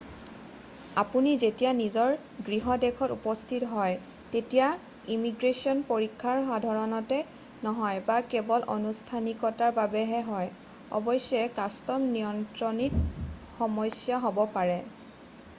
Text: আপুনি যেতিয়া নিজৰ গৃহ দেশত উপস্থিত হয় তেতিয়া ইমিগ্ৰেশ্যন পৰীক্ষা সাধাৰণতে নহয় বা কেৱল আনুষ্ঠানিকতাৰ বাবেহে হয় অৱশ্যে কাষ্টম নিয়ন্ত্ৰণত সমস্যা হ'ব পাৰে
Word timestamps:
আপুনি 1.01 1.31
যেতিয়া 1.41 1.71
নিজৰ 1.81 2.13
গৃহ 2.47 2.77
দেশত 2.83 3.15
উপস্থিত 3.19 3.67
হয় 3.73 3.93
তেতিয়া 4.05 4.63
ইমিগ্ৰেশ্যন 5.17 5.83
পৰীক্ষা 5.91 6.33
সাধাৰণতে 6.49 7.19
নহয় 7.67 8.01
বা 8.09 8.17
কেৱল 8.33 8.65
আনুষ্ঠানিকতাৰ 8.79 9.77
বাবেহে 9.79 10.25
হয় 10.33 10.51
অৱশ্যে 11.03 11.45
কাষ্টম 11.61 12.11
নিয়ন্ত্ৰণত 12.17 13.63
সমস্যা 13.63 14.25
হ'ব 14.29 14.45
পাৰে 14.59 14.83